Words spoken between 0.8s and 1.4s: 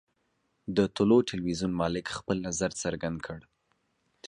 طلوع